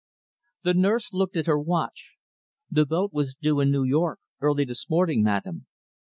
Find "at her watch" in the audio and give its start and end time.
1.37-2.15